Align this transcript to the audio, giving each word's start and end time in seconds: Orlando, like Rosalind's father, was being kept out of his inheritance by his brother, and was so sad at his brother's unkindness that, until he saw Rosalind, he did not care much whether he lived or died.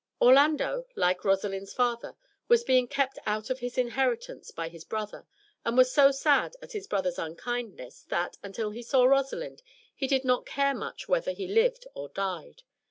Orlando, 0.19 0.87
like 0.95 1.23
Rosalind's 1.23 1.75
father, 1.75 2.15
was 2.47 2.63
being 2.63 2.87
kept 2.87 3.19
out 3.27 3.51
of 3.51 3.59
his 3.59 3.77
inheritance 3.77 4.49
by 4.49 4.67
his 4.67 4.83
brother, 4.83 5.27
and 5.63 5.77
was 5.77 5.91
so 5.93 6.09
sad 6.09 6.55
at 6.59 6.71
his 6.71 6.87
brother's 6.87 7.19
unkindness 7.19 8.01
that, 8.09 8.35
until 8.41 8.71
he 8.71 8.81
saw 8.81 9.03
Rosalind, 9.05 9.61
he 9.93 10.07
did 10.07 10.25
not 10.25 10.47
care 10.47 10.73
much 10.73 11.07
whether 11.07 11.33
he 11.33 11.45
lived 11.47 11.85
or 11.93 12.09
died. 12.09 12.63